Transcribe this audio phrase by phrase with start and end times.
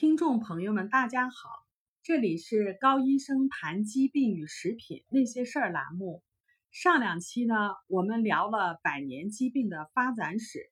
[0.00, 1.50] 听众朋友们，大家好，
[2.02, 6.22] 这里是高医生谈疾病与食品那些事儿栏目。
[6.70, 7.54] 上两期呢，
[7.86, 10.70] 我们聊了百年疾病的发展史，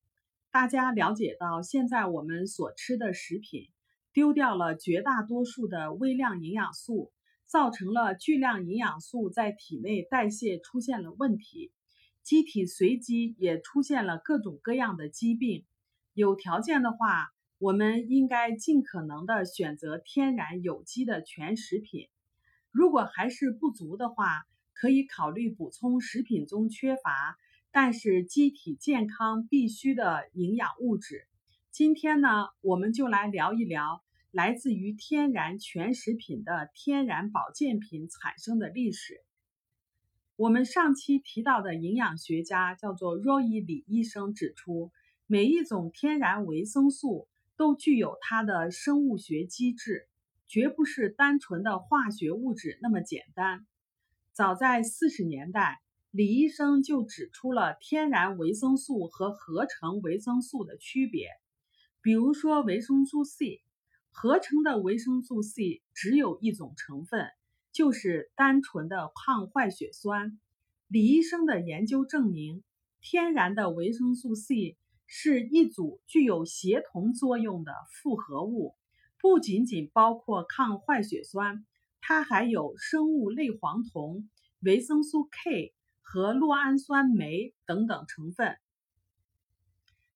[0.50, 3.68] 大家了解到现在我们所吃的食品
[4.14, 7.12] 丢掉了绝大多数的微量营养素，
[7.44, 11.70] 造成了巨量营养素在体内代谢出现了问题，
[12.22, 15.66] 机体随即也出现了各种各样的疾病。
[16.14, 17.30] 有条件的话。
[17.58, 22.08] 我们应该尽可能的选择天然有机的全食品。
[22.70, 27.36] 如果还是不足的话，可以考虑补充食品中缺乏
[27.72, 31.26] 但是机体健康必须的营养物质。
[31.72, 39.24] 今天呢，我们就来聊一聊来自于天然全食品的天然保健品产生的历史。
[40.36, 44.92] 我们上期提到的营养学家叫做若伊李医生指出，
[45.26, 47.26] 每一种天然维生素。
[47.58, 50.06] 都具有它的生物学机制，
[50.46, 53.66] 绝不是单纯的化学物质那么简单。
[54.32, 55.80] 早在四十年代，
[56.12, 61.30] 李医生就指出了天然维生素和合成维生素的区别。
[62.00, 63.60] 比如说维生素 C，
[64.12, 67.26] 合成的维生素 C 只有一种成分，
[67.72, 70.38] 就是单纯的抗坏血酸。
[70.86, 72.62] 李医生的研究证明，
[73.00, 74.76] 天然的维生素 C。
[75.10, 78.76] 是一组具有协同作用的复合物，
[79.18, 81.64] 不仅仅包括抗坏血酸，
[82.02, 84.28] 它还有生物类黄酮、
[84.60, 88.58] 维生素 K 和酪氨酸酶等等成分。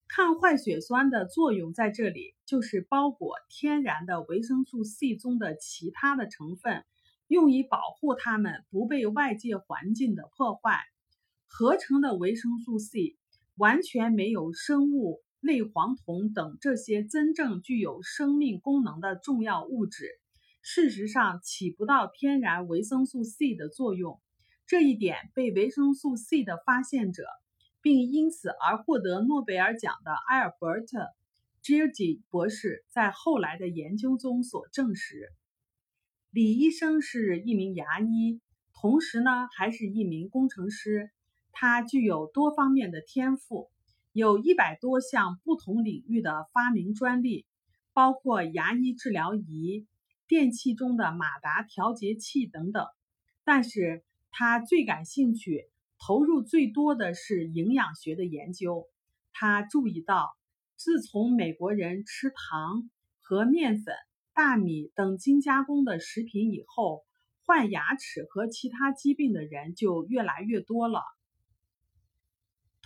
[0.08, 6.84] 抗坏血酸的作用在这里就是包裹天然的维生素 C 中的其他的成分，
[7.28, 10.80] 用以保护它们不被外界环境的破坏。
[11.46, 13.16] 合成的维生素 C。
[13.62, 20.08] 完全没有生物类黄酮等这些真正具有生命功能的重要物质，
[20.62, 24.20] 事实上起不到天然维生素 C 的作用。
[24.66, 27.22] 这一点被维生素 C 的发现者，
[27.80, 30.98] 并因此而获得诺贝尔奖的埃尔伯特·
[31.62, 35.28] 吉尔吉博士在后来的研究中所证实。
[36.32, 38.40] 李医生是一名牙医，
[38.74, 41.12] 同时呢还是一名工程师。
[41.52, 43.70] 他具有多方面的天赋，
[44.12, 47.46] 有一百多项不同领域的发明专利，
[47.92, 49.86] 包括牙医治疗仪、
[50.26, 52.86] 电器中的马达调节器等等。
[53.44, 55.68] 但是他最感兴趣、
[55.98, 58.86] 投入最多的是营养学的研究。
[59.32, 60.36] 他注意到，
[60.76, 63.94] 自从美国人吃糖和面粉、
[64.34, 67.04] 大米等精加工的食品以后，
[67.44, 71.02] 患牙齿和其他疾病的人就越来越多了。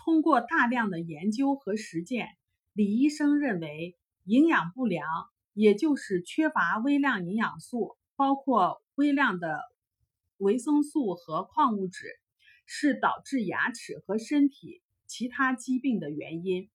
[0.07, 2.29] 通过大量的研究和实践，
[2.73, 5.05] 李医生认为，营养不良，
[5.53, 9.59] 也就是缺乏微量营养素，包括微量的
[10.37, 12.21] 维生素和矿物质，
[12.67, 16.71] 是导致牙齿和身体其他疾病的原因。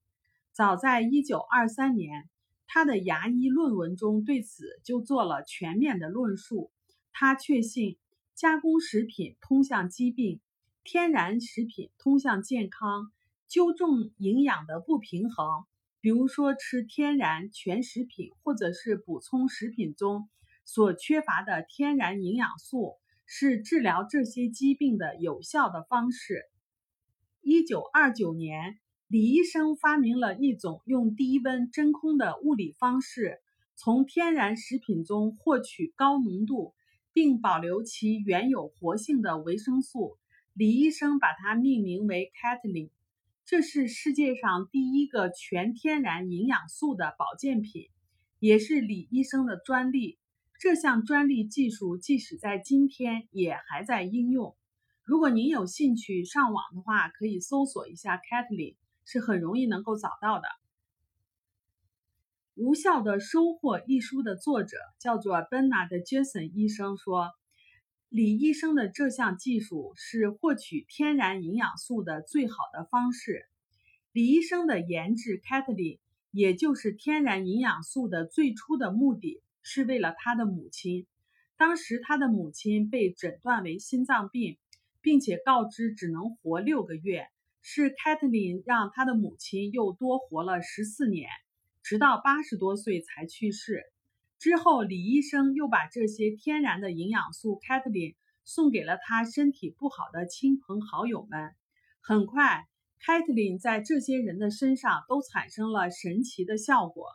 [0.51, 2.29] 早在1923年，
[2.67, 6.69] 他的牙医论文中对此就做了全面的论述。
[7.13, 7.97] 他确信，
[8.35, 10.41] 加工食品通向疾病，
[10.83, 13.09] 天然食品通向健康。
[13.51, 15.65] 纠正营养的不平衡，
[15.99, 20.29] 比如说吃天然全食品，或者是补充食品中
[20.63, 22.93] 所缺乏的天然营养素，
[23.25, 26.45] 是治疗这些疾病的有效的方式。
[27.41, 28.79] 一九二九年，
[29.09, 33.41] 李医生发明了一种用低温真空的物理方式，
[33.75, 36.73] 从天然食品中获取高浓度
[37.11, 40.17] 并保留其原有活性的维生素。
[40.53, 42.91] 李医生把它命名为 catlin。
[43.51, 47.89] 这是世界上第一个全天然营养素的保健品，
[48.39, 50.17] 也是李医生的专利。
[50.57, 54.55] 这项专利技术即使在今天也还在应用。
[55.03, 60.47] 如果您有兴趣上网的话，可以搜索一下 Catlin，是很容易能够找到的。
[62.55, 67.31] 《无效的收获》一书的作者叫做 Bernard Jason 医生说。
[68.11, 73.45] 李医生的这项技术是获取天然营养素的最好的方式。
[74.11, 75.99] 李医生的研制 c a t l i n
[76.29, 81.07] 也就是天然营养素的最初的目的是为了他的母亲。
[81.55, 84.57] 当时他的母亲被诊断为心脏病，
[84.99, 87.27] 并且告知只能活六个月。
[87.61, 91.29] 是 c a t l i n 让他的母亲又多活了十四年，
[91.81, 93.85] 直到八十多岁才去世。
[94.41, 101.51] 之后，李医生又把这些天然的营养素 Catalin 送给了他身体不好的亲朋好友们。
[101.99, 102.65] 很快
[103.05, 107.05] ，Catalin 在这些人的身上都产生了神奇的效果。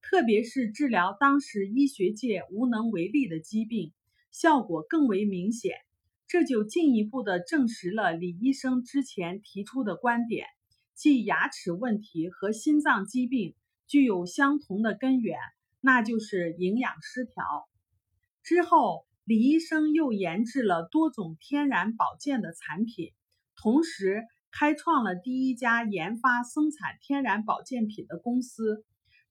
[0.00, 3.92] 特别是治疗当时医学界无能为力的疾病，
[4.30, 5.74] 效果更为明显。
[6.26, 10.46] 这就进一步的证实了李医生之前提出的观点，
[10.94, 13.54] 即牙齿问题和心脏疾病
[13.86, 15.38] 具有相同的根源，
[15.80, 17.68] 那就是营养失调。
[18.42, 23.12] 之后，李医生又研制了多种天然保健的产品，
[23.56, 28.84] 同时开创了第一家研发生产天然保健品的公司。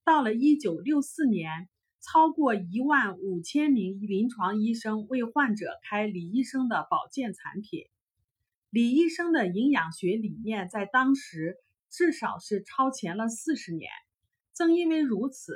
[0.04, 1.70] 到了一九六四年，
[2.02, 7.86] 超过一万五千名临床医生为患者开李医生的保健产品。
[8.70, 11.58] 李医生的营养学理念在当时
[11.90, 13.90] 至少是超前了四十年。
[14.54, 15.56] 正因为如此，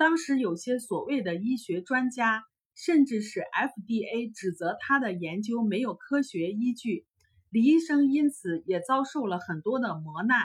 [0.00, 2.44] 当时有些所谓的医学专家，
[2.74, 7.04] 甚至是 FDA 指责他的研究没有科学依据。
[7.50, 10.38] 李医生因此也遭受了很多的磨难，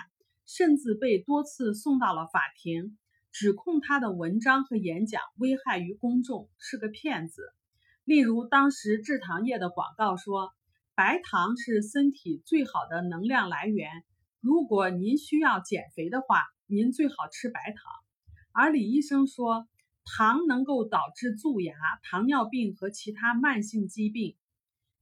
[0.46, 2.98] 甚至被多次送到了法庭。
[3.32, 7.42] 指控他的文章和演讲危害于公众，是个骗子。
[8.04, 10.52] 例如，当时制糖业的广告说，
[10.96, 14.04] 白糖是身体最好的能量来源，
[14.42, 18.05] 如果您需要减肥的话，您最好吃白糖。
[18.58, 19.68] 而李医生说，
[20.06, 24.38] 糖能够导致蛀牙、糖尿病和其他慢性疾病。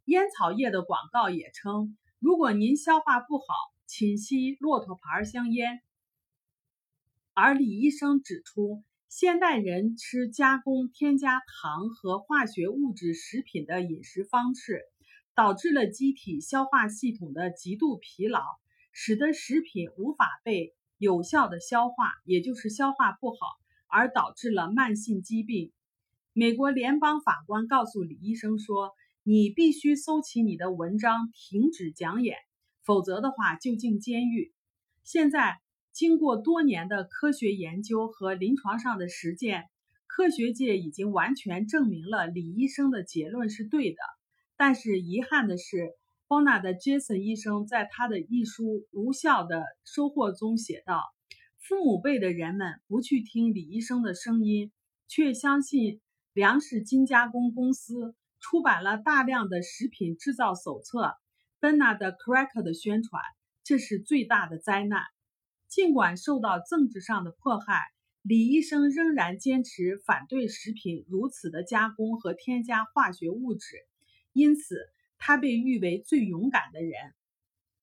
[0.06, 3.46] 烟草业的广告也称，如果您消化不好，
[3.86, 5.84] 请吸骆驼牌香烟。
[7.36, 14.82] 而李医生指出，现代人吃加工、添加糖和化学物质食品的饮食方式，
[15.36, 18.42] 导致了机体消化系统的极度疲劳，
[18.92, 20.74] 使得食品无法被
[21.04, 23.38] 有效的消化，也就是消化不好，
[23.88, 25.74] 而导致了慢性疾病。
[26.32, 28.92] 美国联邦法官告诉李医生说
[29.24, 32.38] ：“你必须收起你的文章，停止讲演，
[32.84, 34.54] 否则的话就进监狱。”
[35.04, 35.60] 现在。
[35.96, 39.66] 经过多年的科学研究和临床上的实践，
[40.08, 43.98] 科学界已经完全证明了李医生的结论是对的。
[44.58, 45.92] 但是遗憾的是
[46.34, 51.04] ，Bonard Jason 医生在他的一书《无效的收获》中写道
[51.62, 54.72] ：“父母辈的人们不去听李医生的声音，
[55.08, 56.02] 却相信
[56.34, 61.14] 粮食精加工公司出版了大量的食品制造手册
[61.62, 63.22] ，Bonard Cracker 的宣传，
[63.64, 65.04] 这是最大的灾难。”
[65.70, 67.80] 尽管受到政治上的迫害，
[68.24, 73.78] 李医生仍然坚持反对食品如此的加工和添加化学物质，
[74.34, 74.78] 因此
[75.26, 76.92] 他被誉为最勇敢的人。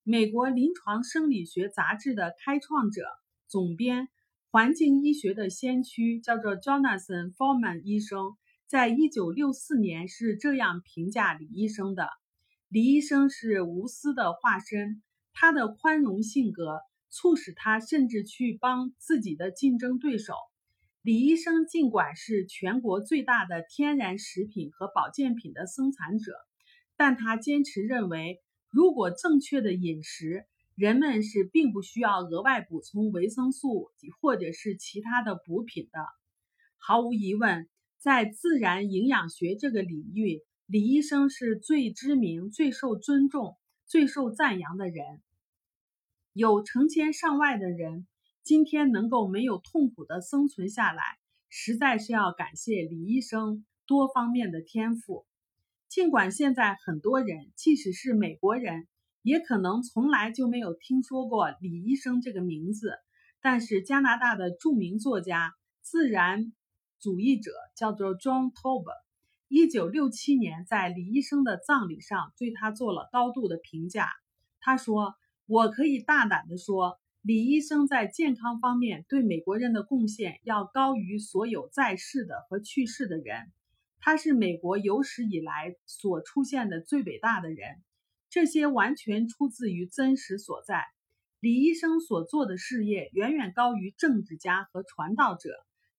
[0.02, 3.06] 美国临床生理学杂志的开创者、
[3.48, 4.08] 总编、
[4.50, 12.10] 环境医学的先驱，叫做 Jonathan Foreman 医生，在一九六四年是这样评价李医生的：
[12.69, 15.00] 李医生是无私的化身，
[15.32, 16.82] 他的宽容性格。
[17.12, 20.32] 促使他甚至去帮自己的竞争对手
[21.02, 21.66] 李医生。
[21.66, 26.32] 尽管是全国最大的天然食品和保健品的生产者，
[27.00, 30.44] 但他坚持认为，如果正确的饮食，
[30.75, 35.99] 人们是并不需要额外补充维生素或者是其他的补品的。
[36.76, 43.56] 毫无疑问，在自然营养学这个领域，李医生是最知名、最受尊重、
[43.87, 45.23] 最受赞扬的人。
[46.35, 48.06] 有成千上万的人
[48.43, 51.02] 今天能够没有痛苦的生存下来，
[51.49, 55.25] 实在是要感谢李医生多方面的天赋。
[55.90, 58.87] 尽管现在很多人，即使是美国人，
[59.23, 62.92] 也可能从来就没有听说过李医生这个名字，
[63.42, 66.52] 但是加拿大的著名作家、自然
[67.00, 68.92] 主义者叫做 John Tobe，
[69.49, 74.09] 一九六七年在李医生的葬礼上对他做了高度的评价。
[74.61, 75.14] 他说。
[75.52, 83.50] 我可以大胆地说，李医生在健康方面对美国人的贡献要高于所有在世的和去世的人。
[84.00, 87.83] 他是美国有史以来所出现的最伟大的人，
[88.28, 90.83] 这些完全出自于真实所在。
[91.38, 95.50] 李医生所做的事业远远高于政治家和传道者。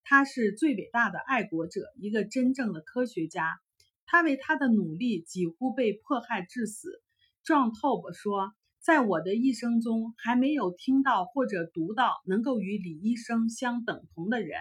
[0.03, 3.59] 他是最伟大的爱国者，一个真正的科学家。
[4.05, 7.01] 他为他的努力几乎被迫害致死。
[7.45, 8.53] John Tob 说。
[8.83, 14.59] 在我的一生中，还没有听到或者读到能够与李医生相等同的人，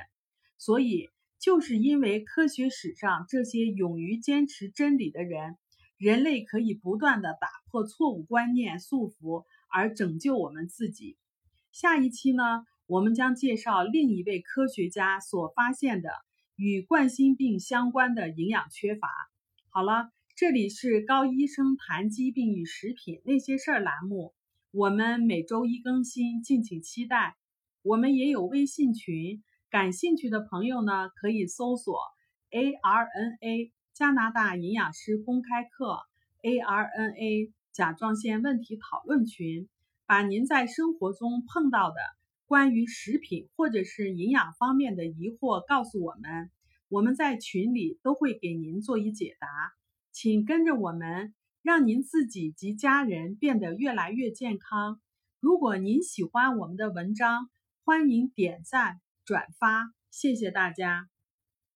[0.59, 1.09] 所以
[1.41, 5.57] 就是因为科学史上这些勇于坚持真理的人，
[5.97, 11.17] 人类可以不断的打破错误观念束缚，而拯救我们自己。
[11.73, 16.11] 下一期呢，我们将介绍另一位科学家所发现的
[16.57, 19.09] 与冠心病相关的营养缺乏。
[19.71, 20.11] 好了。
[20.37, 24.33] 这里是高医生谈疾病与食品那些事儿栏目，
[24.71, 27.37] 我们每周一更新，敬请期待。
[27.83, 32.01] 我们也有微信群，感兴趣的朋友呢，可以搜索
[32.51, 36.01] ARNA 加拿大营养师公开课
[36.43, 39.69] ARNA 甲状腺问题讨论群，
[40.07, 42.01] 把您在生活中碰到的
[42.47, 46.51] 关于食品或者是营养方面的疑惑告诉我们，
[46.89, 49.47] 我们在群里都会给您做一解答。
[50.11, 55.01] 请跟着我们，让您自己及家人变得越来越健康。
[55.39, 57.49] 如果您喜欢我们的文章，
[57.85, 59.01] 欢迎点赞。
[59.31, 61.07] 转发，谢谢大家。